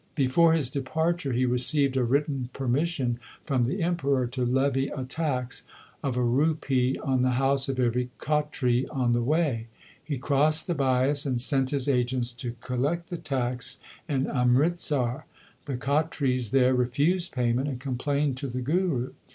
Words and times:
Before 0.15 0.53
his 0.53 0.71
depar 0.71 1.15
ture 1.15 1.31
he 1.31 1.45
received 1.45 1.95
a 1.95 2.03
written 2.03 2.49
permission 2.53 3.19
from 3.43 3.65
the 3.65 3.83
Emperor 3.83 4.25
to 4.25 4.43
levy 4.43 4.87
a 4.87 5.03
tax 5.03 5.63
of 6.01 6.17
a 6.17 6.23
rupee 6.23 6.97
on 6.97 7.21
the 7.21 7.33
house 7.37 7.69
of 7.69 7.79
every 7.79 8.09
Khatri 8.17 8.87
on 8.89 9.13
the 9.13 9.21
way. 9.21 9.67
He 10.03 10.17
crossed 10.17 10.65
the 10.65 10.73
Bias 10.73 11.27
and 11.27 11.39
sent 11.39 11.69
his 11.69 11.87
agents 11.87 12.33
to 12.33 12.55
collect 12.61 13.11
the 13.11 13.17
tax 13.17 13.79
in 14.09 14.25
Amritsar. 14.25 15.25
The 15.67 15.77
Khatris 15.77 16.49
there 16.49 16.73
refused 16.73 17.33
payment 17.35 17.67
and 17.67 17.79
complained 17.79 18.37
to 18.37 18.47
the 18.47 18.61
Guru. 18.61 19.11